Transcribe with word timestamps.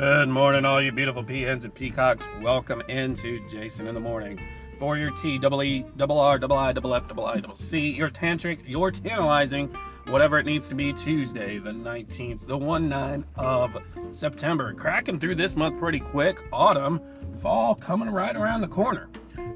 Good 0.00 0.30
morning, 0.30 0.64
all 0.64 0.80
you 0.80 0.92
beautiful 0.92 1.22
peahens 1.22 1.64
and 1.64 1.74
peacocks. 1.74 2.26
Welcome 2.40 2.80
into 2.88 3.46
Jason 3.50 3.86
in 3.86 3.94
the 3.94 4.00
Morning. 4.00 4.40
For 4.78 4.96
your 4.96 5.10
T, 5.10 5.36
double 5.36 5.62
E, 5.62 5.84
double 5.98 6.18
R, 6.18 6.38
double 6.38 6.56
I, 6.56 6.72
double 6.72 6.94
F, 6.94 7.06
double 7.06 7.26
I, 7.26 7.38
double 7.38 7.54
C, 7.54 7.90
your 7.90 8.08
tantric, 8.08 8.66
your 8.66 8.90
tantalizing, 8.90 9.68
whatever 10.06 10.38
it 10.38 10.46
needs 10.46 10.70
to 10.70 10.74
be, 10.74 10.94
Tuesday, 10.94 11.58
the 11.58 11.72
19th, 11.72 12.46
the 12.46 12.56
1 12.56 12.88
9 12.88 13.26
of 13.36 13.76
September. 14.12 14.72
Cracking 14.72 15.20
through 15.20 15.34
this 15.34 15.54
month 15.54 15.78
pretty 15.78 16.00
quick. 16.00 16.40
Autumn, 16.50 17.02
fall 17.36 17.74
coming 17.74 18.08
right 18.08 18.36
around 18.36 18.62
the 18.62 18.68
corner. 18.68 19.10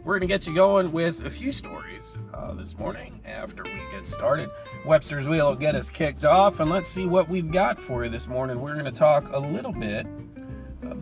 We're 0.05 0.19
going 0.19 0.29
to 0.29 0.35
get 0.35 0.47
you 0.47 0.55
going 0.55 0.93
with 0.93 1.25
a 1.25 1.31
few 1.31 1.53
stories 1.53 2.19
uh, 2.35 2.53
this 2.53 2.77
morning 2.77 3.23
after 3.25 3.63
we 3.63 3.81
get 3.93 4.07
started. 4.07 4.51
Webster's 4.85 5.27
Wheel 5.27 5.49
will 5.49 5.57
get 5.57 5.75
us 5.75 5.89
kicked 5.89 6.27
off, 6.27 6.61
and 6.61 6.71
let's 6.71 6.91
see 6.91 7.07
what 7.07 7.31
we've 7.31 7.51
got 7.51 7.79
for 7.79 8.05
you 8.05 8.11
this 8.11 8.29
morning. 8.29 8.61
We're 8.61 8.75
going 8.75 8.85
to 8.85 8.93
talk 8.93 9.31
a 9.33 9.39
little 9.39 9.73
bit 9.73 10.07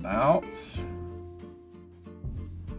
about. 0.02 0.82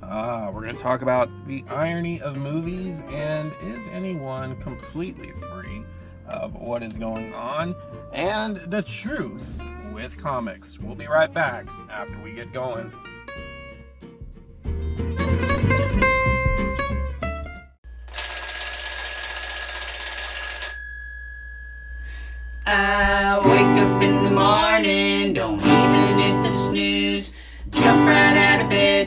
Ah, 0.02 0.50
we're 0.52 0.62
going 0.62 0.76
to 0.76 0.84
talk 0.84 1.02
about 1.02 1.30
the 1.48 1.64
irony 1.70 2.20
of 2.20 2.36
movies 2.36 3.02
and 3.08 3.54
is 3.64 3.88
anyone 3.94 4.58
completely 4.58 5.31
free 5.31 5.86
of 6.28 6.54
what 6.55 6.84
is 6.84 6.98
going 6.98 7.34
on 7.34 7.76
and 8.12 8.58
the 8.67 8.81
truth 8.81 9.64
with 9.94 10.17
comics. 10.17 10.80
We'll 10.80 10.95
be 10.95 11.08
right 11.08 11.34
back 11.34 11.67
after 11.90 12.22
we 12.22 12.34
get 12.34 12.52
going. 12.52 12.91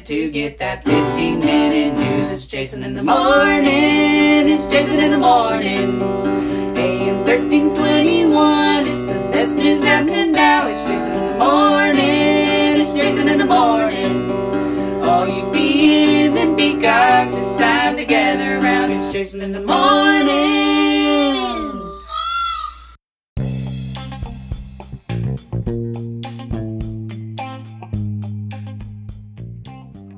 To 0.06 0.30
get 0.30 0.56
that 0.58 0.84
15 0.84 1.40
minute 1.40 1.98
news. 1.98 2.30
It's 2.30 2.46
Jason 2.46 2.84
in 2.84 2.94
the 2.94 3.02
morning, 3.02 4.48
it's 4.48 4.64
Jason 4.66 5.00
in 5.00 5.10
the 5.10 5.18
morning. 5.18 6.00
AM 6.78 7.24
1321, 7.24 8.86
it's 8.86 9.04
the 9.04 9.14
best 9.32 9.56
news 9.56 9.82
happening 9.82 10.30
now. 10.30 10.68
It's 10.68 10.82
Jason 10.82 11.12
in 11.12 11.26
the 11.32 11.38
morning, 11.38 12.80
it's 12.80 12.92
Jason 12.92 13.28
in 13.28 13.38
the 13.38 13.46
morning. 13.46 14.30
All 15.02 15.26
you 15.26 15.50
beans 15.50 16.36
and 16.36 16.56
peacocks, 16.56 17.34
it's 17.34 17.60
time 17.60 17.96
to 17.96 18.04
gather 18.04 18.64
around. 18.64 18.92
It's 18.92 19.12
Jason 19.12 19.41
in 19.41 19.50
the 19.50 19.60
morning. 19.60 20.16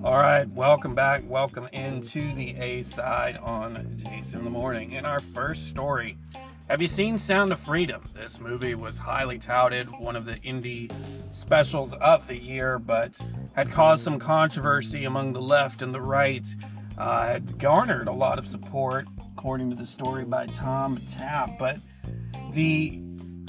All 0.08 0.16
right, 0.16 0.48
welcome 0.48 0.94
back. 0.94 1.22
Welcome 1.28 1.68
into 1.70 2.32
the 2.32 2.56
A 2.56 2.80
side 2.80 3.36
on 3.36 3.94
Jason 3.98 4.38
in 4.38 4.44
the 4.46 4.50
Morning. 4.50 4.92
In 4.92 5.04
our 5.04 5.20
first 5.20 5.68
story, 5.68 6.16
have 6.66 6.80
you 6.80 6.88
seen 6.88 7.18
Sound 7.18 7.52
of 7.52 7.60
Freedom? 7.60 8.02
This 8.14 8.40
movie 8.40 8.74
was 8.74 8.96
highly 8.96 9.36
touted, 9.36 9.90
one 9.90 10.16
of 10.16 10.24
the 10.24 10.36
indie 10.36 10.90
specials 11.30 11.92
of 11.92 12.26
the 12.26 12.38
year, 12.38 12.78
but 12.78 13.20
had 13.52 13.70
caused 13.70 14.02
some 14.02 14.18
controversy 14.18 15.04
among 15.04 15.34
the 15.34 15.42
left 15.42 15.82
and 15.82 15.94
the 15.94 16.00
right. 16.00 16.48
Uh, 16.96 17.26
had 17.26 17.58
garnered 17.58 18.08
a 18.08 18.12
lot 18.12 18.38
of 18.38 18.46
support, 18.46 19.06
according 19.32 19.68
to 19.68 19.76
the 19.76 19.84
story 19.84 20.24
by 20.24 20.46
Tom 20.46 20.96
Tapp. 21.06 21.58
But 21.58 21.80
the 22.54 22.98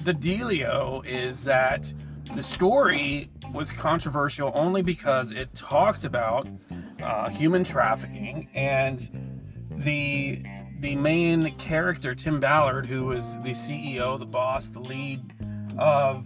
the 0.04 0.14
dealio 0.14 1.06
is 1.06 1.46
that 1.46 1.94
the 2.36 2.44
story 2.44 3.30
was 3.54 3.72
controversial 3.72 4.52
only 4.54 4.82
because 4.82 5.32
it 5.32 5.54
talked 5.56 6.06
about 6.06 6.48
uh, 7.02 7.30
human 7.30 7.64
trafficking 7.64 8.50
and 8.54 9.10
the 9.72 10.44
the 10.80 10.96
main 10.96 11.54
character 11.58 12.16
Tim 12.16 12.40
Ballard, 12.40 12.86
who 12.86 13.06
was 13.06 13.36
the 13.38 13.50
CEO, 13.50 14.18
the 14.18 14.26
boss, 14.26 14.70
the 14.70 14.80
lead 14.80 15.20
of 15.78 16.26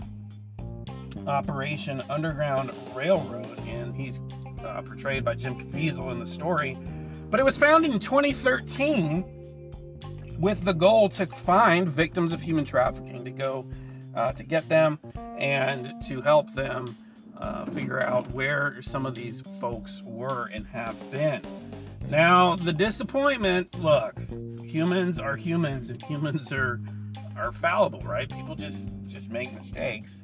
Operation 1.25 2.03
Underground 2.07 2.71
Railroad, 2.95 3.57
and 3.67 3.95
he's 3.95 4.21
uh, 4.63 4.81
portrayed 4.81 5.25
by 5.25 5.33
Jim 5.33 5.57
Caviezel 5.57 6.11
in 6.11 6.19
the 6.19 6.25
story. 6.25 6.77
But 7.31 7.39
it 7.39 7.43
was 7.43 7.57
founded 7.57 7.91
in 7.91 7.99
2013 7.99 9.25
with 10.37 10.63
the 10.65 10.73
goal 10.73 11.09
to 11.09 11.25
find 11.25 11.89
victims 11.89 12.31
of 12.31 12.41
human 12.41 12.65
trafficking, 12.65 13.25
to 13.25 13.31
go 13.31 13.65
uh, 14.15 14.31
to 14.33 14.43
get 14.43 14.69
them 14.69 14.99
and 15.37 16.01
to 16.03 16.21
help 16.21 16.53
them 16.53 16.95
uh, 17.37 17.65
figure 17.65 18.01
out 18.01 18.29
where 18.31 18.81
some 18.81 19.05
of 19.05 19.15
these 19.15 19.41
folks 19.59 20.01
were 20.03 20.49
and 20.53 20.65
have 20.67 21.11
been. 21.11 21.41
Now, 22.09 22.55
the 22.55 22.73
disappointment 22.73 23.79
look, 23.79 24.19
humans 24.61 25.19
are 25.19 25.35
humans 25.35 25.89
and 25.89 26.01
humans 26.03 26.51
are 26.51 26.79
are 27.35 27.51
fallible, 27.51 28.01
right? 28.01 28.29
People 28.29 28.55
just 28.55 28.91
just 29.07 29.31
make 29.31 29.53
mistakes. 29.53 30.23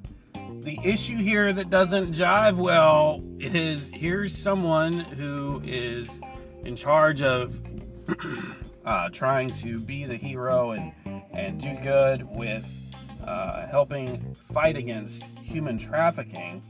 The 0.62 0.80
issue 0.84 1.18
here 1.18 1.52
that 1.54 1.70
doesn't 1.70 2.14
jive 2.14 2.58
well 2.58 3.24
is 3.40 3.90
here's 3.94 4.38
someone 4.38 5.00
who 5.00 5.62
is 5.66 6.20
in 6.64 6.76
charge 6.76 7.22
of 7.22 7.62
uh, 8.86 9.10
trying 9.10 9.50
to 9.52 9.80
be 9.80 10.06
the 10.06 10.16
hero 10.16 10.72
and 10.72 10.94
and 11.32 11.60
do 11.60 11.76
good 11.82 12.24
with 12.24 12.89
uh, 13.29 13.67
helping 13.67 14.34
fight 14.34 14.75
against 14.75 15.29
human 15.41 15.78
trafficking. 15.78 16.63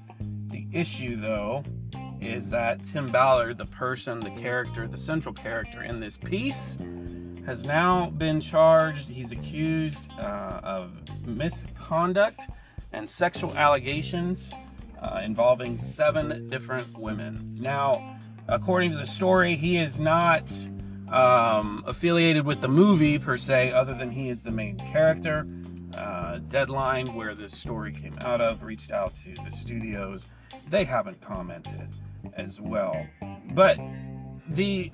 The 0.47 0.67
issue, 0.73 1.15
though, 1.15 1.63
is 2.19 2.49
that 2.49 2.83
Tim 2.83 3.05
Ballard, 3.05 3.57
the 3.57 3.65
person, 3.65 4.19
the 4.19 4.31
character, 4.31 4.85
the 4.85 4.97
central 4.97 5.33
character 5.33 5.83
in 5.83 6.01
this 6.01 6.17
piece, 6.17 6.77
has 7.45 7.65
now 7.65 8.09
been 8.09 8.41
charged. 8.41 9.07
He's 9.07 9.31
accused 9.31 10.11
uh, 10.19 10.59
of 10.61 11.01
misconduct 11.25 12.43
and 12.91 13.09
sexual 13.09 13.55
allegations 13.55 14.53
uh, 15.01 15.21
involving 15.23 15.77
seven 15.77 16.47
different 16.49 16.97
women. 16.97 17.55
Now, 17.57 18.17
according 18.49 18.91
to 18.91 18.97
the 18.97 19.05
story, 19.05 19.55
he 19.55 19.77
is 19.77 19.97
not 19.99 20.51
um, 21.09 21.83
affiliated 21.87 22.45
with 22.45 22.59
the 22.59 22.67
movie 22.67 23.17
per 23.17 23.37
se, 23.37 23.71
other 23.71 23.93
than 23.93 24.11
he 24.11 24.29
is 24.29 24.43
the 24.43 24.51
main 24.51 24.77
character. 24.77 25.47
Deadline, 26.38 27.16
where 27.16 27.34
this 27.34 27.57
story 27.57 27.91
came 27.91 28.17
out 28.22 28.41
of, 28.41 28.63
reached 28.63 28.91
out 28.91 29.16
to 29.17 29.34
the 29.44 29.51
studios. 29.51 30.28
They 30.69 30.84
haven't 30.84 31.22
commented 31.22 31.90
as 32.35 32.62
well. 32.62 33.07
But 33.51 33.78
the 34.50 34.91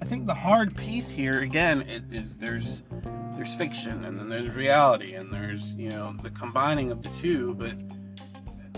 I 0.00 0.04
think 0.04 0.26
the 0.26 0.34
hard 0.34 0.76
piece 0.76 1.10
here 1.10 1.40
again 1.40 1.82
is, 1.82 2.12
is 2.12 2.36
there's 2.36 2.82
there's 3.32 3.54
fiction 3.54 4.04
and 4.04 4.18
then 4.18 4.28
there's 4.28 4.54
reality 4.56 5.14
and 5.14 5.32
there's 5.32 5.74
you 5.74 5.90
know 5.90 6.14
the 6.22 6.30
combining 6.30 6.90
of 6.90 7.02
the 7.02 7.08
two. 7.10 7.54
But 7.54 7.74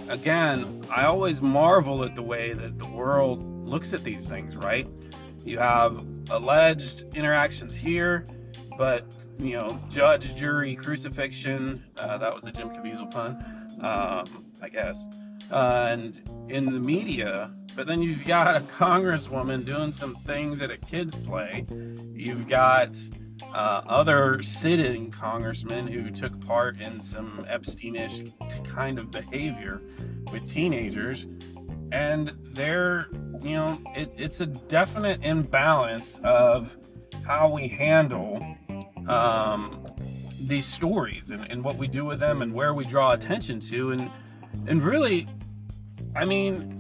again, 0.09 0.85
I 0.91 1.05
always 1.05 1.43
marvel 1.43 2.05
at 2.05 2.15
the 2.15 2.23
way 2.23 2.53
that 2.53 2.79
the 2.79 2.89
world 2.89 3.43
looks 3.67 3.93
at 3.93 4.05
these 4.05 4.29
things. 4.29 4.57
Right? 4.57 4.89
You 5.45 5.59
have 5.59 6.05
alleged 6.31 7.05
interactions 7.15 7.77
here, 7.77 8.27
but 8.79 9.05
you 9.39 9.59
know, 9.59 9.79
judge, 9.91 10.37
jury, 10.37 10.75
crucifixion. 10.75 11.85
Uh, 11.99 12.17
that 12.17 12.35
was 12.35 12.47
a 12.47 12.53
Jim 12.53 12.71
Caviezel 12.71 13.11
pun, 13.11 13.37
um, 13.83 14.47
I 14.63 14.69
guess. 14.71 15.07
Uh, 15.51 15.89
and 15.91 16.23
in 16.49 16.67
the 16.67 16.79
media, 16.79 17.51
but 17.75 17.87
then 17.87 18.03
you've 18.03 18.25
got 18.25 18.57
a 18.57 18.61
congresswoman 18.61 19.65
doing 19.65 19.93
some 19.93 20.15
things 20.15 20.63
at 20.63 20.71
a 20.71 20.77
kids' 20.77 21.17
play. 21.17 21.65
You've 22.15 22.49
got 22.49 22.97
uh, 23.55 23.83
other 23.87 24.43
sitting 24.43 25.11
congressmen 25.11 25.87
who 25.87 26.11
took 26.11 26.39
part 26.47 26.81
in 26.81 27.01
some 27.01 27.45
Epsteinish 27.49 28.33
kind 28.65 28.99
of 28.99 29.11
behavior 29.11 29.81
with 30.31 30.47
teenagers, 30.47 31.27
and 31.93 32.33
they're, 32.53 33.09
you 33.41 33.57
know, 33.57 33.81
it, 33.97 34.13
it's 34.17 34.41
a 34.41 34.47
definite 34.47 35.25
imbalance 35.25 36.21
of 36.23 36.77
how 37.25 37.49
we 37.49 37.69
handle 37.69 38.57
um, 39.09 39.85
these 40.41 40.67
stories 40.67 41.31
and, 41.31 41.51
and 41.51 41.65
what 41.65 41.77
we 41.77 41.89
do 41.89 42.05
with 42.05 42.21
them 42.21 42.43
and 42.43 42.53
where 42.53 42.75
we 42.75 42.85
draw 42.85 43.13
attention 43.13 43.61
to. 43.61 43.91
And 43.93 44.11
and 44.67 44.83
really 44.83 45.29
i 46.17 46.25
mean 46.25 46.75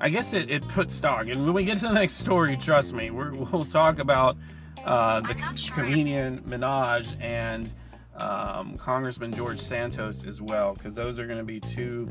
i 0.00 0.08
guess 0.08 0.34
it, 0.34 0.50
it 0.50 0.66
puts 0.68 0.94
stock. 0.94 1.26
And 1.26 1.44
when 1.44 1.54
we 1.54 1.64
get 1.64 1.78
to 1.78 1.88
the 1.88 1.92
next 1.92 2.14
story 2.14 2.56
trust 2.56 2.94
me 2.94 3.10
we 3.10 3.30
will 3.30 3.64
talk 3.64 3.98
about 3.98 4.36
uh, 4.84 5.20
the 5.20 5.34
comedian 5.74 6.40
Minhaj 6.40 7.20
and 7.22 7.72
um, 8.16 8.76
congressman 8.76 9.32
george 9.32 9.58
santos 9.58 10.26
as 10.26 10.42
well 10.42 10.74
because 10.74 10.94
those 10.94 11.18
are 11.18 11.26
going 11.26 11.38
to 11.38 11.44
be 11.44 11.60
two 11.60 12.08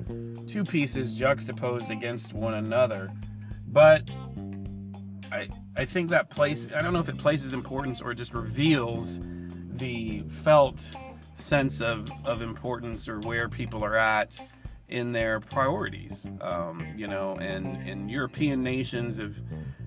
two 0.48 0.63
pieces 0.63 1.18
juxtaposed 1.18 1.92
against 1.92 2.34
one 2.34 2.56
another. 2.56 3.12
But 3.68 4.10
I, 5.31 5.48
I 5.75 5.86
think 5.86 6.10
that 6.10 6.30
place, 6.30 6.72
I 6.74 6.81
don't 6.81 6.94
know 6.94 7.00
if 7.00 7.10
it 7.10 7.18
places 7.18 7.54
importance 7.54 8.01
or 8.01 8.13
just 8.13 8.33
reveals 8.33 9.19
the 9.69 10.24
felt 10.30 10.94
sense 11.36 11.81
of, 11.81 12.12
of 12.25 12.42
importance 12.42 13.07
or 13.07 13.19
where 13.19 13.48
people 13.50 13.83
are 13.83 13.98
at 13.98 14.39
in 14.89 15.13
their 15.13 15.39
priorities. 15.39 16.28
Um, 16.42 16.86
you 16.98 17.07
know, 17.07 17.36
and, 17.38 17.78
and 17.88 18.12
European 18.12 18.62
nations 18.62 19.18
have 19.18 19.42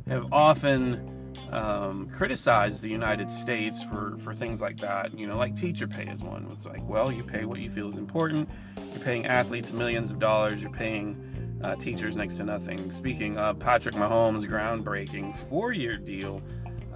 have 0.07 0.33
often 0.33 1.35
um, 1.51 2.09
criticized 2.11 2.83
the 2.83 2.91
United 2.91 3.31
States 3.31 3.83
for, 3.83 4.17
for 4.19 4.35
things 4.35 4.61
like 4.61 4.79
that. 4.79 5.19
You 5.19 5.27
know, 5.27 5.37
like 5.37 5.57
teacher 5.57 5.87
pay 5.87 6.07
is 6.07 6.23
one. 6.23 6.47
It's 6.53 6.67
like, 6.67 6.87
well, 6.87 7.11
you 7.11 7.23
pay 7.23 7.45
what 7.45 7.61
you 7.61 7.71
feel 7.71 7.89
is 7.89 7.97
important. 7.97 8.49
You're 8.77 9.03
paying 9.03 9.27
athletes 9.27 9.73
millions 9.73 10.11
of 10.11 10.19
dollars. 10.19 10.63
You're 10.63 10.73
paying 10.73 11.44
uh, 11.65 11.75
teachers 11.77 12.17
next 12.17 12.37
to 12.37 12.45
nothing. 12.45 12.91
Speaking 12.91 13.37
of 13.39 13.59
Patrick 13.59 13.95
Mahomes' 13.95 14.47
groundbreaking 14.47 15.35
four 15.35 15.73
year 15.73 15.97
deal 15.97 16.43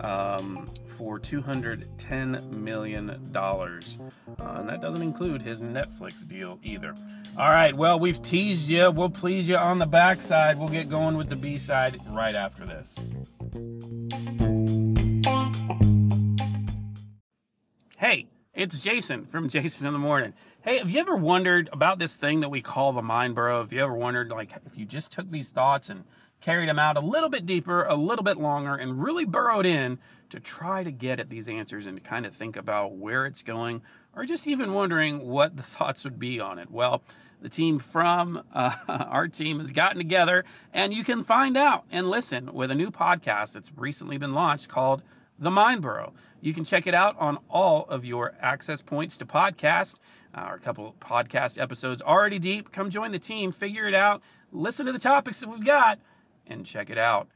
um, 0.00 0.68
for 0.86 1.18
$210 1.18 2.50
million. 2.50 3.10
Uh, 3.10 3.88
and 4.38 4.68
that 4.68 4.80
doesn't 4.80 5.02
include 5.02 5.42
his 5.42 5.62
Netflix 5.62 6.26
deal 6.26 6.58
either. 6.62 6.94
All 7.36 7.50
right, 7.50 7.74
well, 7.74 7.98
we've 7.98 8.20
teased 8.20 8.68
you. 8.68 8.90
We'll 8.90 9.10
please 9.10 9.48
you 9.48 9.56
on 9.56 9.78
the 9.78 9.86
backside. 9.86 10.58
We'll 10.58 10.68
get 10.68 10.88
going 10.88 11.16
with 11.16 11.28
the 11.28 11.36
B 11.36 11.58
side 11.58 12.00
right 12.10 12.34
after 12.34 12.64
this. 12.64 12.98
It's 18.58 18.80
Jason 18.80 19.24
from 19.24 19.48
Jason 19.48 19.86
in 19.86 19.92
the 19.92 20.00
Morning. 20.00 20.34
Hey, 20.62 20.78
have 20.78 20.90
you 20.90 20.98
ever 20.98 21.16
wondered 21.16 21.70
about 21.72 22.00
this 22.00 22.16
thing 22.16 22.40
that 22.40 22.48
we 22.48 22.60
call 22.60 22.92
the 22.92 23.00
mind 23.00 23.36
burrow? 23.36 23.62
Have 23.62 23.72
you 23.72 23.80
ever 23.80 23.94
wondered, 23.94 24.30
like, 24.30 24.50
if 24.66 24.76
you 24.76 24.84
just 24.84 25.12
took 25.12 25.30
these 25.30 25.50
thoughts 25.50 25.88
and 25.88 26.02
carried 26.40 26.68
them 26.68 26.78
out 26.78 26.96
a 26.96 27.00
little 27.00 27.28
bit 27.28 27.46
deeper, 27.46 27.84
a 27.84 27.94
little 27.94 28.24
bit 28.24 28.36
longer, 28.36 28.74
and 28.74 29.00
really 29.00 29.24
burrowed 29.24 29.64
in 29.64 29.98
to 30.30 30.40
try 30.40 30.82
to 30.82 30.90
get 30.90 31.20
at 31.20 31.30
these 31.30 31.48
answers 31.48 31.86
and 31.86 31.98
to 31.98 32.02
kind 32.02 32.26
of 32.26 32.34
think 32.34 32.56
about 32.56 32.96
where 32.96 33.26
it's 33.26 33.44
going, 33.44 33.80
or 34.14 34.24
just 34.24 34.48
even 34.48 34.72
wondering 34.72 35.24
what 35.28 35.56
the 35.56 35.62
thoughts 35.76 36.02
would 36.02 36.18
be 36.18 36.40
on 36.40 36.58
it? 36.58 36.68
Well, 36.68 37.04
the 37.40 37.48
team 37.48 37.78
from 37.78 38.42
uh, 38.52 38.74
our 38.88 39.28
team 39.28 39.58
has 39.58 39.70
gotten 39.70 39.98
together, 39.98 40.44
and 40.74 40.92
you 40.92 41.04
can 41.04 41.22
find 41.22 41.56
out 41.56 41.84
and 41.92 42.10
listen 42.10 42.52
with 42.52 42.72
a 42.72 42.74
new 42.74 42.90
podcast 42.90 43.52
that's 43.52 43.70
recently 43.76 44.18
been 44.18 44.34
launched 44.34 44.66
called 44.66 45.04
The 45.40 45.52
Mind 45.52 45.82
Burrow. 45.82 46.14
You 46.40 46.52
can 46.52 46.64
check 46.64 46.88
it 46.88 46.94
out 46.94 47.16
on 47.20 47.38
all 47.48 47.84
of 47.84 48.04
your 48.04 48.34
access 48.40 48.82
points 48.82 49.16
to 49.18 49.24
podcast. 49.24 50.00
Uh, 50.34 50.40
our 50.40 50.58
couple 50.58 50.96
podcast 50.98 51.62
episodes 51.62 52.02
already 52.02 52.40
deep. 52.40 52.72
Come 52.72 52.90
join 52.90 53.12
the 53.12 53.20
team, 53.20 53.52
figure 53.52 53.86
it 53.86 53.94
out, 53.94 54.20
listen 54.50 54.84
to 54.86 54.92
the 54.92 54.98
topics 54.98 55.38
that 55.40 55.48
we've 55.48 55.64
got, 55.64 56.00
and 56.48 56.66
check 56.66 56.90
it 56.90 56.98
out. 56.98 57.28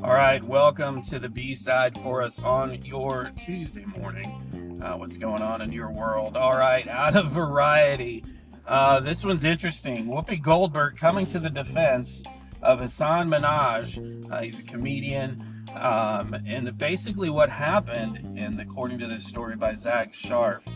All 0.00 0.12
right, 0.12 0.44
welcome 0.44 1.02
to 1.02 1.18
the 1.18 1.28
B 1.28 1.56
side 1.56 1.98
for 2.00 2.22
us 2.22 2.38
on 2.38 2.80
your 2.84 3.32
Tuesday 3.36 3.84
morning. 3.84 4.80
Uh, 4.80 4.96
what's 4.96 5.18
going 5.18 5.42
on 5.42 5.60
in 5.60 5.72
your 5.72 5.90
world? 5.90 6.36
All 6.36 6.56
right, 6.56 6.86
out 6.86 7.16
of 7.16 7.32
variety. 7.32 8.22
Uh, 8.66 8.98
this 9.00 9.24
one's 9.24 9.44
interesting. 9.44 10.06
Whoopi 10.06 10.42
Goldberg 10.42 10.96
coming 10.96 11.26
to 11.26 11.38
the 11.38 11.50
defense 11.50 12.24
of 12.62 12.80
Hasan 12.80 13.28
Minhaj. 13.28 14.30
Uh, 14.30 14.40
he's 14.42 14.58
a 14.58 14.64
comedian. 14.64 15.64
Um, 15.74 16.34
and 16.46 16.76
basically, 16.76 17.30
what 17.30 17.50
happened, 17.50 18.16
and 18.36 18.60
according 18.60 18.98
to 19.00 19.06
this 19.06 19.24
story 19.24 19.56
by 19.56 19.74
Zack 19.74 20.14
Sharf, 20.14 20.66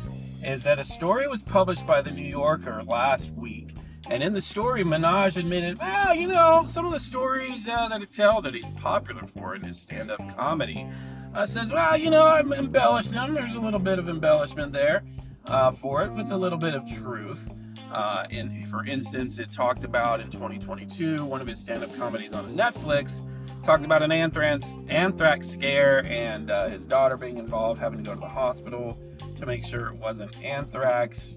is 0.45 0.63
that 0.65 0.79
a 0.79 0.85
story 0.85 1.27
was 1.27 1.43
published 1.43 1.87
by 1.87 2.01
the 2.01 2.11
New 2.11 2.27
Yorker 2.27 2.83
last 2.85 3.35
week. 3.35 3.75
And 4.09 4.23
in 4.23 4.33
the 4.33 4.41
story, 4.41 4.85
Minhaj 4.85 5.37
admitted, 5.37 5.79
well, 5.79 6.15
you 6.15 6.29
know, 6.29 6.63
some 6.67 6.87
of 6.87 6.93
the 6.93 7.01
stories 7.01 7.69
uh, 7.69 7.89
that 7.89 8.01
I 8.01 8.05
tell 8.05 8.41
that 8.43 8.55
he's 8.55 8.71
popular 8.71 9.25
for 9.25 9.55
in 9.55 9.63
his 9.63 9.81
stand 9.81 10.11
up 10.11 10.21
comedy 10.37 10.89
uh, 11.35 11.47
says, 11.47 11.73
well, 11.73 11.97
you 11.97 12.11
know, 12.11 12.27
I'm 12.27 12.53
embellishing 12.53 13.15
them. 13.15 13.35
There's 13.35 13.55
a 13.55 13.61
little 13.61 13.79
bit 13.81 13.99
of 13.99 14.09
embellishment 14.09 14.73
there 14.73 15.05
uh, 15.47 15.71
for 15.71 16.05
it 16.05 16.13
with 16.13 16.31
a 16.31 16.37
little 16.37 16.59
bit 16.59 16.75
of 16.75 16.85
truth. 16.91 17.49
Uh, 17.91 18.27
in, 18.31 18.67
for 18.67 18.85
instance, 18.87 19.39
it 19.39 19.51
talked 19.51 19.85
about 19.85 20.21
in 20.21 20.31
2022, 20.31 21.25
one 21.25 21.41
of 21.41 21.47
his 21.47 21.61
stand 21.61 21.83
up 21.83 21.95
comedies 21.97 22.33
on 22.33 22.55
Netflix 22.57 23.23
talked 23.63 23.85
about 23.85 24.03
an 24.03 24.13
anthrax 24.13 24.79
anthrax 24.89 25.47
scare 25.47 26.05
and 26.07 26.51
uh, 26.51 26.69
his 26.69 26.87
daughter 26.87 27.17
being 27.17 27.37
involved, 27.37 27.81
having 27.81 27.99
to 27.99 28.05
go 28.05 28.15
to 28.15 28.21
the 28.21 28.29
hospital 28.29 28.99
to 29.37 29.47
make 29.47 29.65
sure 29.65 29.89
it 29.89 29.97
wasn't 29.97 30.35
anthrax. 30.43 31.37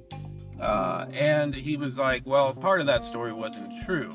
Uh, 0.59 1.07
and 1.11 1.53
he 1.53 1.75
was 1.75 1.97
like, 1.97 2.21
well, 2.25 2.53
part 2.53 2.79
of 2.79 2.87
that 2.87 3.03
story 3.03 3.33
wasn't 3.33 3.71
true. 3.85 4.13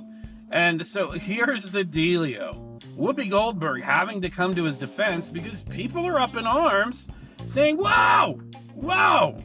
And 0.51 0.87
so 0.87 1.11
here's 1.11 1.71
the 1.71 1.85
dealio 1.85 2.65
Whoopi 2.97 3.31
Goldberg 3.31 3.83
having 3.83 4.21
to 4.23 4.31
come 4.31 4.55
to 4.55 4.65
his 4.65 4.79
defense 4.79 5.31
because 5.31 5.63
people 5.63 6.07
are 6.07 6.19
up 6.19 6.37
in 6.37 6.47
arms 6.47 7.09
saying, 7.47 7.77
wow, 7.77 8.39
wow, 8.75 9.37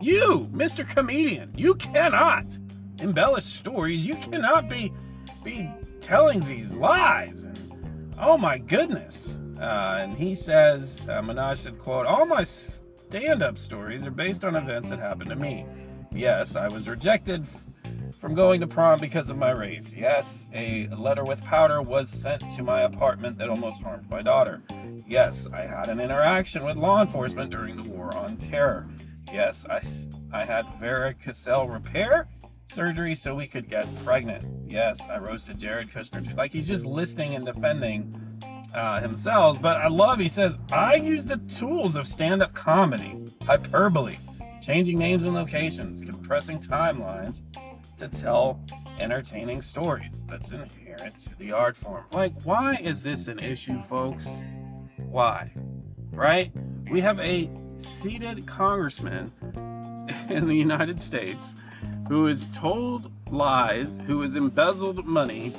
you, 0.00 0.48
Mr. 0.52 0.88
Comedian, 0.88 1.52
you 1.56 1.74
cannot 1.74 2.58
embellish 3.00 3.44
stories. 3.44 4.06
You 4.06 4.16
cannot 4.16 4.68
be, 4.68 4.92
be 5.44 5.70
telling 6.00 6.40
these 6.40 6.74
lies. 6.74 7.44
And 7.46 7.66
Oh 8.18 8.38
my 8.38 8.56
goodness. 8.56 9.40
Uh, 9.60 9.98
and 10.00 10.14
he 10.14 10.34
says, 10.34 11.02
uh, 11.04 11.20
Minhaj 11.20 11.58
said, 11.58 11.78
quote, 11.78 12.06
All 12.06 12.24
my 12.24 12.44
stand 13.08 13.42
up 13.42 13.58
stories 13.58 14.06
are 14.06 14.10
based 14.10 14.44
on 14.44 14.56
events 14.56 14.90
that 14.90 14.98
happened 14.98 15.30
to 15.30 15.36
me. 15.36 15.66
Yes, 16.12 16.56
I 16.56 16.68
was 16.68 16.88
rejected 16.88 17.46
from 18.18 18.34
going 18.34 18.60
to 18.60 18.66
prom 18.66 18.98
because 18.98 19.28
of 19.28 19.36
my 19.36 19.50
race. 19.50 19.94
Yes, 19.94 20.46
a 20.54 20.88
letter 20.96 21.24
with 21.24 21.44
powder 21.44 21.82
was 21.82 22.08
sent 22.08 22.48
to 22.56 22.62
my 22.62 22.82
apartment 22.82 23.36
that 23.36 23.50
almost 23.50 23.82
harmed 23.82 24.08
my 24.08 24.22
daughter. 24.22 24.62
Yes, 25.06 25.46
I 25.52 25.66
had 25.66 25.90
an 25.90 26.00
interaction 26.00 26.64
with 26.64 26.78
law 26.78 27.02
enforcement 27.02 27.50
during 27.50 27.76
the 27.76 27.82
war 27.82 28.16
on 28.16 28.38
terror. 28.38 28.88
Yes, 29.32 29.66
I, 29.68 29.82
I 30.32 30.44
had 30.44 30.66
varicocele 30.80 31.72
repair 31.72 32.28
surgery 32.66 33.14
so 33.14 33.34
we 33.34 33.46
could 33.46 33.68
get 33.68 33.86
pregnant. 34.04 34.44
Yes, 34.68 35.06
I 35.08 35.18
roasted 35.18 35.58
Jared 35.58 35.90
Kushner 35.90 36.26
too. 36.26 36.34
Like 36.34 36.52
he's 36.52 36.68
just 36.68 36.84
listing 36.84 37.34
and 37.34 37.46
defending 37.46 38.14
uh, 38.74 39.00
himself. 39.00 39.60
But 39.60 39.76
I 39.78 39.88
love, 39.88 40.18
he 40.18 40.28
says, 40.28 40.58
I 40.70 40.96
use 40.96 41.24
the 41.24 41.38
tools 41.38 41.96
of 41.96 42.06
stand 42.06 42.42
up 42.42 42.54
comedy, 42.54 43.24
hyperbole, 43.42 44.18
changing 44.60 44.98
names 44.98 45.24
and 45.24 45.34
locations, 45.34 46.02
compressing 46.02 46.58
timelines 46.58 47.42
to 47.96 48.08
tell 48.08 48.60
entertaining 48.98 49.62
stories. 49.62 50.24
That's 50.28 50.52
inherent 50.52 51.18
to 51.20 51.38
the 51.38 51.52
art 51.52 51.76
form. 51.76 52.04
Like, 52.12 52.32
why 52.42 52.76
is 52.76 53.02
this 53.02 53.28
an 53.28 53.38
issue, 53.38 53.80
folks? 53.80 54.44
Why? 54.96 55.52
Right? 56.10 56.52
We 56.90 57.00
have 57.00 57.18
a 57.20 57.50
seated 57.76 58.46
congressman 58.46 59.32
in 60.28 60.46
the 60.46 60.54
United 60.54 61.00
States 61.00 61.56
who 62.08 62.26
has 62.26 62.46
told 62.46 63.10
lies, 63.30 64.00
who 64.06 64.20
has 64.20 64.36
embezzled 64.36 65.04
money, 65.04 65.54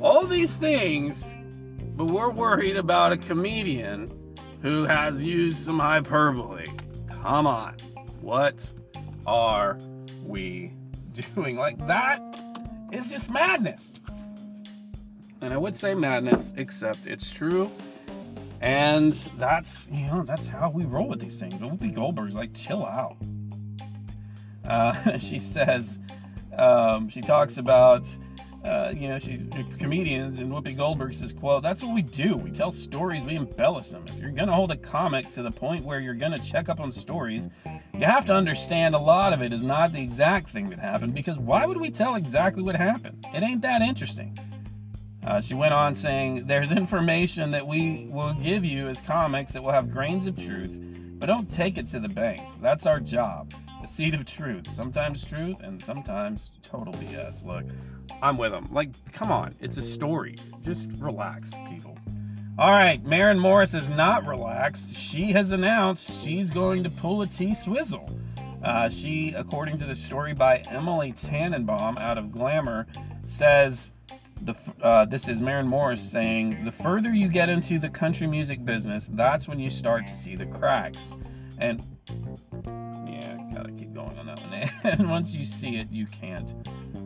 all 0.00 0.26
these 0.26 0.58
things, 0.58 1.34
but 1.96 2.06
we're 2.06 2.30
worried 2.30 2.76
about 2.76 3.12
a 3.12 3.16
comedian 3.16 4.10
who 4.62 4.84
has 4.84 5.24
used 5.24 5.58
some 5.58 5.78
hyperbole. 5.78 6.66
Come 7.08 7.46
on. 7.46 7.76
What 8.20 8.72
are 9.26 9.78
we 10.24 10.72
doing? 11.12 11.56
Like, 11.56 11.86
that 11.86 12.20
is 12.92 13.10
just 13.10 13.30
madness. 13.30 14.02
And 15.40 15.52
I 15.52 15.56
would 15.56 15.74
say 15.74 15.94
madness, 15.94 16.54
except 16.56 17.06
it's 17.06 17.32
true. 17.32 17.70
And 18.62 19.12
that's, 19.38 19.88
you 19.90 20.06
know, 20.06 20.22
that's 20.22 20.46
how 20.46 20.70
we 20.70 20.84
roll 20.84 21.08
with 21.08 21.20
these 21.20 21.38
things. 21.40 21.54
Whoopi 21.54 21.92
Goldberg's 21.92 22.36
like, 22.36 22.54
chill 22.54 22.86
out. 22.86 23.16
Uh, 24.64 25.18
she 25.18 25.40
says, 25.40 25.98
um, 26.56 27.08
she 27.08 27.20
talks 27.22 27.58
about, 27.58 28.06
uh, 28.64 28.92
you 28.96 29.08
know, 29.08 29.18
she's 29.18 29.50
comedians, 29.80 30.38
and 30.38 30.52
Whoopi 30.52 30.76
Goldberg 30.76 31.14
says, 31.14 31.32
"quote 31.32 31.64
That's 31.64 31.82
what 31.82 31.92
we 31.92 32.02
do. 32.02 32.36
We 32.36 32.52
tell 32.52 32.70
stories. 32.70 33.24
We 33.24 33.34
embellish 33.34 33.88
them. 33.88 34.04
If 34.06 34.20
you're 34.20 34.30
gonna 34.30 34.54
hold 34.54 34.70
a 34.70 34.76
comic 34.76 35.28
to 35.32 35.42
the 35.42 35.50
point 35.50 35.84
where 35.84 35.98
you're 35.98 36.14
gonna 36.14 36.38
check 36.38 36.68
up 36.68 36.78
on 36.78 36.92
stories, 36.92 37.48
you 37.92 38.06
have 38.06 38.24
to 38.26 38.34
understand 38.34 38.94
a 38.94 38.98
lot 38.98 39.32
of 39.32 39.42
it 39.42 39.52
is 39.52 39.64
not 39.64 39.92
the 39.92 40.00
exact 40.00 40.48
thing 40.48 40.70
that 40.70 40.78
happened. 40.78 41.12
Because 41.12 41.40
why 41.40 41.66
would 41.66 41.80
we 41.80 41.90
tell 41.90 42.14
exactly 42.14 42.62
what 42.62 42.76
happened? 42.76 43.26
It 43.34 43.42
ain't 43.42 43.62
that 43.62 43.82
interesting." 43.82 44.38
Uh, 45.24 45.40
she 45.40 45.54
went 45.54 45.72
on 45.72 45.94
saying, 45.94 46.46
There's 46.46 46.72
information 46.72 47.50
that 47.52 47.66
we 47.66 48.08
will 48.10 48.34
give 48.34 48.64
you 48.64 48.88
as 48.88 49.00
comics 49.00 49.52
that 49.52 49.62
will 49.62 49.72
have 49.72 49.92
grains 49.92 50.26
of 50.26 50.36
truth, 50.36 50.78
but 51.18 51.26
don't 51.26 51.50
take 51.50 51.78
it 51.78 51.86
to 51.88 52.00
the 52.00 52.08
bank. 52.08 52.40
That's 52.60 52.86
our 52.86 53.00
job 53.00 53.52
the 53.82 53.88
seed 53.88 54.14
of 54.14 54.24
truth. 54.24 54.70
Sometimes 54.70 55.28
truth 55.28 55.60
and 55.60 55.78
sometimes 55.78 56.52
total 56.62 56.94
BS. 56.94 57.44
Look, 57.44 57.64
I'm 58.22 58.36
with 58.36 58.52
them. 58.52 58.68
Like, 58.70 58.90
come 59.12 59.30
on, 59.30 59.56
it's 59.60 59.76
a 59.76 59.82
story. 59.82 60.38
Just 60.62 60.88
relax, 60.98 61.52
people. 61.68 61.98
All 62.58 62.70
right, 62.70 63.04
Maren 63.04 63.40
Morris 63.40 63.74
is 63.74 63.90
not 63.90 64.24
relaxed. 64.24 64.96
She 64.96 65.32
has 65.32 65.50
announced 65.50 66.24
she's 66.24 66.50
going 66.50 66.84
to 66.84 66.90
pull 66.90 67.22
a 67.22 67.26
T 67.26 67.54
Swizzle. 67.54 68.08
Uh, 68.62 68.88
she, 68.88 69.34
according 69.36 69.78
to 69.78 69.84
the 69.84 69.96
story 69.96 70.32
by 70.32 70.58
Emily 70.70 71.10
Tannenbaum 71.10 71.98
out 71.98 72.18
of 72.18 72.30
Glamour, 72.30 72.86
says 73.26 73.90
The, 74.44 74.56
uh, 74.82 75.04
this 75.04 75.28
is 75.28 75.40
Maren 75.40 75.68
Morris 75.68 76.02
saying, 76.02 76.64
The 76.64 76.72
further 76.72 77.14
you 77.14 77.28
get 77.28 77.48
into 77.48 77.78
the 77.78 77.88
country 77.88 78.26
music 78.26 78.64
business, 78.64 79.08
that's 79.12 79.46
when 79.46 79.60
you 79.60 79.70
start 79.70 80.08
to 80.08 80.16
see 80.16 80.34
the 80.34 80.46
cracks. 80.46 81.14
And 81.58 81.80
yeah, 83.06 83.38
gotta 83.54 83.70
keep 83.70 83.94
going 83.94 84.18
on 84.18 84.26
that 84.26 84.40
one. 84.40 84.68
and 84.98 85.08
once 85.08 85.36
you 85.36 85.44
see 85.44 85.76
it, 85.76 85.92
you 85.92 86.06
can't 86.06 86.56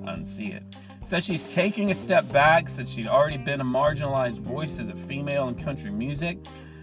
unsee 0.07 0.55
it. 0.55 0.63
Says 1.05 1.27
she's 1.27 1.47
taking 1.47 1.91
a 1.91 1.95
step 1.95 2.27
back 2.33 2.71
since 2.71 2.91
she'd 2.91 3.07
already 3.07 3.37
been 3.37 3.61
a 3.61 3.65
marginalized 3.65 4.39
voice 4.39 4.81
as 4.81 4.89
a 4.89 4.97
female 4.97 5.49
in 5.49 5.57
country 5.57 5.91
music, 5.91 6.39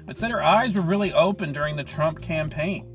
but 0.06 0.18
said 0.18 0.30
her 0.30 0.44
eyes 0.44 0.76
were 0.76 0.82
really 0.82 1.14
open 1.14 1.52
during 1.52 1.76
the 1.76 1.84
Trump 1.84 2.22
campaign. 2.22 2.93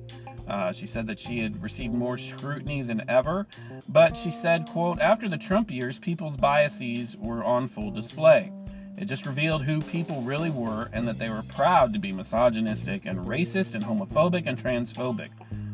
Uh, 0.49 0.73
she 0.73 0.87
said 0.87 1.07
that 1.07 1.19
she 1.19 1.40
had 1.40 1.62
received 1.62 1.93
more 1.93 2.17
scrutiny 2.17 2.81
than 2.83 3.09
ever, 3.09 3.47
but 3.88 4.17
she 4.17 4.31
said, 4.31 4.67
quote, 4.67 4.99
after 4.99 5.28
the 5.28 5.37
Trump 5.37 5.71
years, 5.71 5.99
people's 5.99 6.37
biases 6.37 7.17
were 7.19 7.45
on 7.45 7.69
full 7.69 7.90
display. 7.90 8.50
It 8.97 9.05
just 9.05 9.26
revealed 9.26 9.62
who 9.62 9.81
people 9.81 10.23
really 10.23 10.50
were 10.50 10.88
and 10.93 11.07
that 11.07 11.19
they 11.19 11.28
were 11.28 11.43
proud 11.43 11.93
to 11.93 12.00
be 12.00 12.12
misogynistic 12.12 13.05
and 13.05 13.21
racist 13.26 13.75
and 13.75 13.85
homophobic 13.85 14.45
and 14.47 14.59
transphobic. 14.59 15.28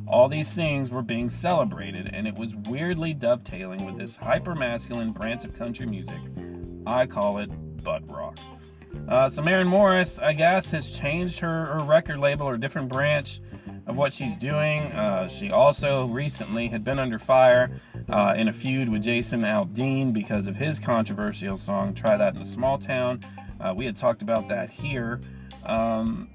All 0.06 0.28
these 0.28 0.54
things 0.54 0.90
were 0.90 1.02
being 1.02 1.30
celebrated, 1.30 2.10
and 2.12 2.28
it 2.28 2.34
was 2.34 2.54
weirdly 2.54 3.14
dovetailing 3.14 3.86
with 3.86 3.96
this 3.96 4.16
hyper 4.16 4.54
masculine 4.54 5.12
branch 5.12 5.46
of 5.46 5.54
country 5.54 5.86
music. 5.86 6.20
I 6.86 7.06
call 7.06 7.38
it 7.38 7.48
butt 7.82 8.02
rock. 8.10 8.36
Uh, 9.08 9.28
so 9.28 9.42
Maren 9.42 9.66
Morris, 9.66 10.18
I 10.18 10.34
guess, 10.34 10.70
has 10.72 10.98
changed 10.98 11.40
her, 11.40 11.66
her 11.66 11.84
record 11.84 12.18
label 12.18 12.46
or 12.46 12.58
different 12.58 12.90
branch 12.90 13.40
of 13.86 13.98
what 13.98 14.12
she's 14.12 14.38
doing. 14.38 14.82
Uh, 14.92 15.28
she 15.28 15.50
also 15.50 16.06
recently 16.06 16.68
had 16.68 16.84
been 16.84 16.98
under 16.98 17.18
fire 17.18 17.78
uh, 18.08 18.34
in 18.36 18.48
a 18.48 18.52
feud 18.52 18.88
with 18.88 19.02
Jason 19.02 19.42
Aldean 19.42 20.12
because 20.12 20.46
of 20.46 20.56
his 20.56 20.78
controversial 20.78 21.56
song 21.56 21.94
"Try 21.94 22.16
That 22.16 22.34
in 22.34 22.42
a 22.42 22.46
Small 22.46 22.78
Town." 22.78 23.20
Uh, 23.60 23.72
we 23.76 23.86
had 23.86 23.96
talked 23.96 24.22
about 24.22 24.48
that 24.48 24.68
here, 24.70 25.20
um, 25.64 26.28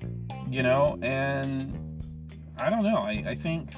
you 0.50 0.64
know, 0.64 0.98
and 1.02 2.02
I 2.58 2.70
don't 2.70 2.84
know. 2.84 2.98
I, 2.98 3.24
I 3.28 3.36
think 3.36 3.72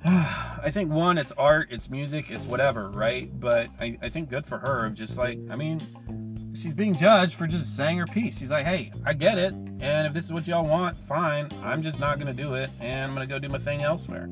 I 0.04 0.70
think 0.70 0.90
one, 0.90 1.18
it's 1.18 1.32
art, 1.32 1.68
it's 1.70 1.90
music, 1.90 2.30
it's 2.30 2.46
whatever, 2.46 2.88
right? 2.88 3.28
But 3.38 3.68
I, 3.78 3.98
I 4.00 4.08
think 4.08 4.30
good 4.30 4.46
for 4.46 4.58
her 4.58 4.86
of 4.86 4.94
just 4.94 5.18
like, 5.18 5.38
I 5.50 5.56
mean, 5.56 6.54
she's 6.54 6.74
being 6.74 6.94
judged 6.94 7.34
for 7.34 7.46
just 7.46 7.76
saying 7.76 7.98
her 7.98 8.06
piece. 8.06 8.38
She's 8.38 8.50
like, 8.50 8.64
hey, 8.64 8.92
I 9.04 9.12
get 9.12 9.36
it, 9.36 9.54
and 9.80 10.06
if 10.06 10.12
this 10.12 10.24
is 10.24 10.32
what 10.32 10.46
y'all 10.46 10.64
want, 10.64 10.96
fine. 10.96 11.48
I'm 11.62 11.82
just 11.82 12.00
not 12.00 12.18
gonna 12.18 12.32
do 12.32 12.54
it, 12.54 12.70
and 12.80 13.10
I'm 13.10 13.14
gonna 13.14 13.26
go 13.26 13.38
do 13.38 13.48
my 13.48 13.58
thing 13.58 13.82
elsewhere. 13.82 14.28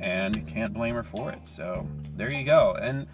And 0.00 0.48
can't 0.48 0.72
blame 0.72 0.94
her 0.94 1.02
for 1.02 1.30
it. 1.30 1.46
So 1.46 1.86
there 2.16 2.32
you 2.32 2.44
go. 2.44 2.76
And 2.80 3.06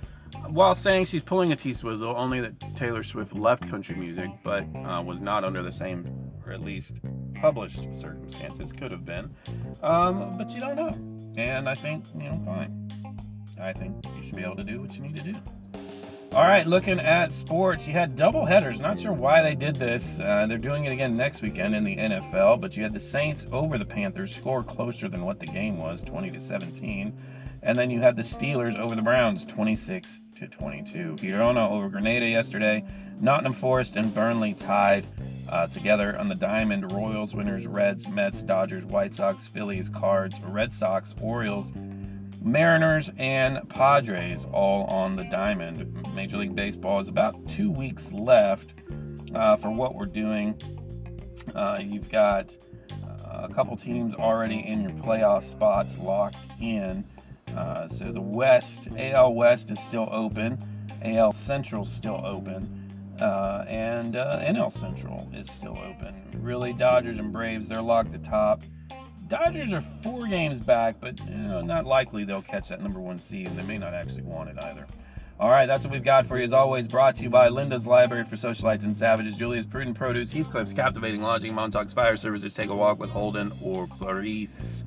while 0.48 0.74
saying 0.74 1.06
she's 1.06 1.22
pulling 1.22 1.52
a 1.52 1.56
T 1.56 1.72
Swizzle, 1.72 2.14
only 2.16 2.40
that 2.40 2.76
Taylor 2.76 3.02
Swift 3.02 3.34
left 3.34 3.68
country 3.68 3.96
music, 3.96 4.30
but 4.42 4.64
uh, 4.76 5.02
was 5.02 5.20
not 5.20 5.44
under 5.44 5.62
the 5.62 5.72
same, 5.72 6.06
or 6.46 6.52
at 6.52 6.60
least 6.60 7.00
published 7.34 7.92
circumstances, 7.94 8.72
could 8.72 8.90
have 8.90 9.04
been. 9.04 9.34
Um, 9.82 10.36
but 10.38 10.54
you 10.54 10.60
don't 10.60 10.76
know. 10.76 10.96
And 11.36 11.68
I 11.68 11.74
think, 11.74 12.04
you 12.14 12.28
know, 12.28 12.40
fine. 12.44 12.88
I 13.60 13.72
think 13.72 14.04
you 14.16 14.22
should 14.22 14.36
be 14.36 14.42
able 14.42 14.56
to 14.56 14.64
do 14.64 14.80
what 14.80 14.96
you 14.96 15.02
need 15.02 15.16
to 15.16 15.22
do. 15.22 15.36
All 16.36 16.44
right, 16.44 16.66
looking 16.66 17.00
at 17.00 17.32
sports, 17.32 17.88
you 17.88 17.94
had 17.94 18.14
double 18.14 18.44
headers. 18.44 18.78
Not 18.78 18.98
sure 18.98 19.14
why 19.14 19.40
they 19.40 19.54
did 19.54 19.76
this. 19.76 20.20
Uh, 20.20 20.44
they're 20.46 20.58
doing 20.58 20.84
it 20.84 20.92
again 20.92 21.16
next 21.16 21.40
weekend 21.40 21.74
in 21.74 21.82
the 21.82 21.96
NFL, 21.96 22.60
but 22.60 22.76
you 22.76 22.82
had 22.82 22.92
the 22.92 23.00
Saints 23.00 23.46
over 23.52 23.78
the 23.78 23.86
Panthers, 23.86 24.34
score 24.34 24.62
closer 24.62 25.08
than 25.08 25.24
what 25.24 25.40
the 25.40 25.46
game 25.46 25.78
was, 25.78 26.02
20 26.02 26.30
to 26.32 26.38
17. 26.38 27.16
And 27.62 27.78
then 27.78 27.88
you 27.88 28.02
had 28.02 28.16
the 28.16 28.22
Steelers 28.22 28.78
over 28.78 28.94
the 28.94 29.00
Browns, 29.00 29.46
26 29.46 30.20
to 30.36 30.46
22. 30.46 31.16
Girona 31.16 31.70
over 31.70 31.88
Granada 31.88 32.26
yesterday. 32.26 32.84
Nottingham 33.18 33.54
Forest 33.54 33.96
and 33.96 34.12
Burnley 34.12 34.52
tied 34.52 35.06
uh, 35.48 35.68
together 35.68 36.18
on 36.18 36.28
the 36.28 36.34
Diamond. 36.34 36.92
Royals 36.92 37.34
winners, 37.34 37.66
Reds, 37.66 38.08
Mets, 38.08 38.42
Dodgers, 38.42 38.84
White 38.84 39.14
Sox, 39.14 39.46
Phillies, 39.46 39.88
Cards, 39.88 40.38
Red 40.46 40.70
Sox, 40.70 41.14
Orioles, 41.18 41.72
Mariners, 42.46 43.10
and 43.18 43.68
Padres 43.68 44.46
all 44.52 44.84
on 44.84 45.16
the 45.16 45.24
Diamond. 45.24 46.14
Major 46.14 46.38
League 46.38 46.54
Baseball 46.54 47.00
is 47.00 47.08
about 47.08 47.48
two 47.48 47.72
weeks 47.72 48.12
left 48.12 48.72
uh, 49.34 49.56
for 49.56 49.72
what 49.72 49.96
we're 49.96 50.06
doing. 50.06 50.56
Uh, 51.56 51.78
you've 51.82 52.08
got 52.08 52.56
uh, 52.92 53.40
a 53.42 53.48
couple 53.52 53.76
teams 53.76 54.14
already 54.14 54.60
in 54.64 54.80
your 54.80 54.92
playoff 54.92 55.42
spots 55.42 55.98
locked 55.98 56.36
in. 56.60 57.04
Uh, 57.56 57.88
so 57.88 58.12
the 58.12 58.20
West, 58.20 58.88
AL 58.96 59.34
West 59.34 59.72
is 59.72 59.80
still 59.80 60.08
open, 60.12 60.56
AL 61.02 61.32
Central 61.32 61.84
still 61.84 62.20
open, 62.24 63.16
uh, 63.20 63.64
and 63.66 64.14
uh, 64.14 64.38
NL 64.38 64.70
Central 64.70 65.28
is 65.34 65.50
still 65.50 65.76
open. 65.78 66.14
Really, 66.34 66.72
Dodgers 66.72 67.18
and 67.18 67.32
Braves, 67.32 67.68
they're 67.68 67.82
locked 67.82 68.14
atop. 68.14 68.62
Dodgers 69.28 69.72
are 69.72 69.80
four 69.80 70.26
games 70.28 70.60
back, 70.60 70.96
but 71.00 71.18
you 71.20 71.34
know, 71.34 71.60
not 71.60 71.84
likely 71.84 72.24
they'll 72.24 72.42
catch 72.42 72.68
that 72.68 72.80
number 72.80 73.00
one 73.00 73.18
seed, 73.18 73.48
and 73.48 73.58
they 73.58 73.62
may 73.62 73.78
not 73.78 73.92
actually 73.92 74.22
want 74.22 74.50
it 74.50 74.62
either. 74.62 74.86
All 75.38 75.50
right, 75.50 75.66
that's 75.66 75.84
what 75.84 75.92
we've 75.92 76.02
got 76.02 76.24
for 76.24 76.38
you. 76.38 76.44
As 76.44 76.54
always, 76.54 76.88
brought 76.88 77.16
to 77.16 77.24
you 77.24 77.30
by 77.30 77.48
Linda's 77.48 77.86
Library 77.86 78.24
for 78.24 78.36
Socialites 78.36 78.84
and 78.84 78.96
Savages, 78.96 79.36
Julia's 79.36 79.66
Prudent 79.66 79.96
Produce, 79.96 80.32
Heathcliff's 80.32 80.72
Captivating 80.72 81.20
Lodging, 81.20 81.52
Montauk's 81.54 81.92
Fire 81.92 82.16
Services. 82.16 82.54
Take 82.54 82.70
a 82.70 82.74
walk 82.74 82.98
with 82.98 83.10
Holden 83.10 83.52
or 83.62 83.86
Clarice. 83.86 84.84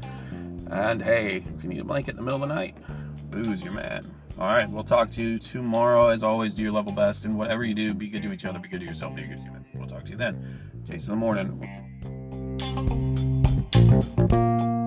And 0.71 1.01
hey, 1.01 1.43
if 1.55 1.63
you 1.63 1.69
need 1.69 1.81
a 1.81 1.83
blanket 1.83 2.11
in 2.11 2.15
the 2.17 2.23
middle 2.23 2.41
of 2.41 2.47
the 2.49 2.55
night, 2.55 2.75
booze 3.29 3.63
your 3.63 3.73
man. 3.73 4.03
All 4.39 4.47
right, 4.47 4.69
we'll 4.69 4.83
talk 4.83 5.11
to 5.11 5.21
you 5.21 5.37
tomorrow. 5.37 6.07
As 6.07 6.23
always, 6.23 6.53
do 6.53 6.63
your 6.63 6.71
level 6.71 6.93
best, 6.93 7.25
and 7.25 7.37
whatever 7.37 7.63
you 7.63 7.75
do, 7.75 7.93
be 7.93 8.07
good 8.07 8.23
to 8.23 8.31
each 8.31 8.45
other, 8.45 8.57
be 8.57 8.69
good 8.69 8.79
to 8.79 8.85
yourself, 8.85 9.15
be 9.15 9.23
a 9.23 9.27
good 9.27 9.39
human. 9.39 9.65
We'll 9.75 9.87
talk 9.87 10.05
to 10.05 10.11
you 10.11 10.17
then. 10.17 10.81
Jason 10.83 11.13
in 11.13 11.19
the 11.19 11.25
morning. 12.65 13.38
thank 13.71 14.31
you. 14.31 14.78